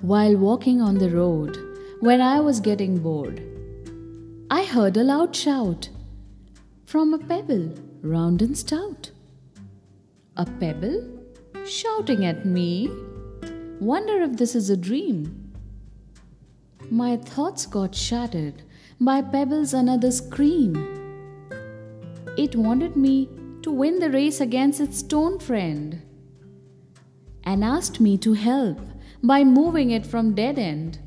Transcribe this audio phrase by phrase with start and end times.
[0.00, 1.58] while walking on the road
[2.00, 3.42] when I was getting bored.
[4.50, 5.88] I heard a loud shout
[6.84, 9.10] from a pebble, round and stout.
[10.36, 11.16] A pebble
[11.66, 12.90] shouting at me?
[13.80, 15.52] Wonder if this is a dream.
[16.90, 18.62] My thoughts got shattered
[19.00, 20.74] by Pebble's another scream.
[22.36, 23.28] It wanted me
[23.62, 26.02] to win the race against its stone friend
[27.44, 28.78] and asked me to help
[29.26, 31.00] by moving it from dead end.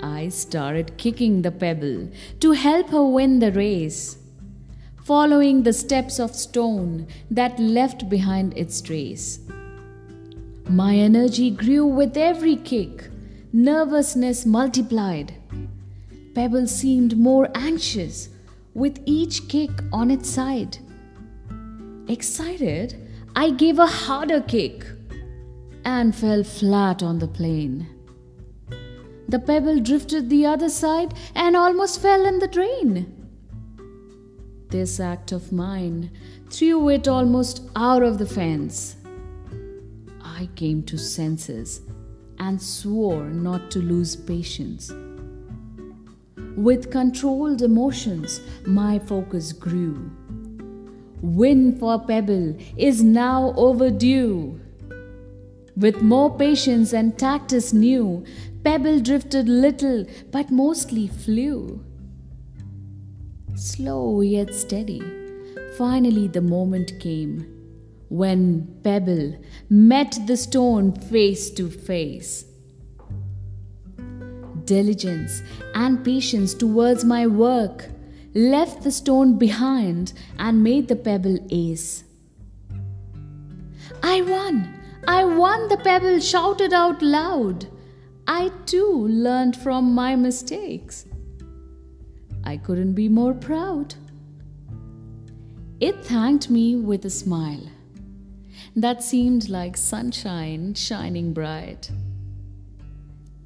[0.00, 4.18] I started kicking the pebble to help her win the race,
[5.02, 9.40] following the steps of stone that left behind its trace.
[10.68, 13.08] My energy grew with every kick,
[13.52, 15.34] nervousness multiplied.
[16.34, 18.28] Pebble seemed more anxious
[18.74, 20.78] with each kick on its side.
[22.06, 22.94] Excited,
[23.34, 24.84] I gave a harder kick
[25.88, 27.86] and fell flat on the plain.
[29.26, 33.14] The pebble drifted the other side and almost fell in the drain.
[34.68, 36.10] This act of mine
[36.50, 38.96] threw it almost out of the fence.
[40.22, 41.80] I came to senses
[42.38, 44.92] and swore not to lose patience.
[46.54, 50.10] With controlled emotions, my focus grew.
[51.22, 54.60] Win for Pebble is now overdue.
[55.78, 58.24] With more patience and tact as new,
[58.64, 61.84] Pebble drifted little but mostly flew.
[63.54, 65.00] Slow yet steady,
[65.76, 67.46] finally the moment came
[68.08, 69.38] when Pebble
[69.70, 72.44] met the stone face to face.
[74.64, 75.42] Diligence
[75.76, 77.86] and patience towards my work
[78.34, 82.02] left the stone behind and made the pebble ace.
[84.02, 84.77] I won!
[85.06, 85.68] I won!
[85.68, 87.66] The pebble shouted out loud.
[88.26, 91.06] I too learned from my mistakes.
[92.44, 93.94] I couldn't be more proud.
[95.80, 97.62] It thanked me with a smile
[98.74, 101.90] that seemed like sunshine shining bright.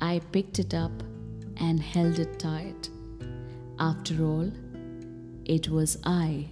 [0.01, 1.03] I picked it up
[1.59, 2.91] and held it tight.
[3.79, 4.51] After all,
[5.45, 6.49] it was I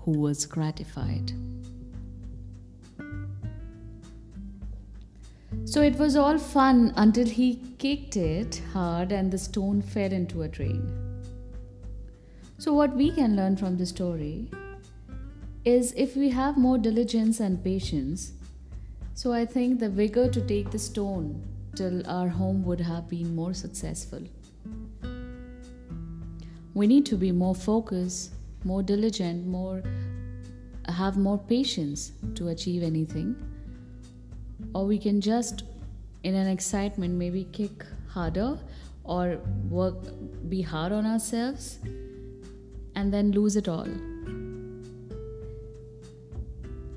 [0.00, 1.32] who was gratified.
[5.64, 10.42] So it was all fun until he kicked it hard and the stone fell into
[10.42, 10.82] a drain.
[12.58, 14.50] So, what we can learn from the story
[15.64, 18.32] is if we have more diligence and patience,
[19.14, 21.42] so I think the vigor to take the stone
[21.74, 24.20] till our home would have been more successful.
[26.74, 28.32] We need to be more focused,
[28.64, 29.82] more diligent, more
[30.88, 33.36] have more patience to achieve anything
[34.74, 35.64] or we can just
[36.22, 38.58] in an excitement maybe kick harder
[39.04, 39.96] or work
[40.48, 41.78] be hard on ourselves
[42.94, 43.88] and then lose it all.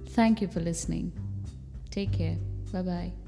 [0.10, 1.12] Thank you for listening.
[1.92, 2.38] Take care.
[2.72, 3.25] Bye bye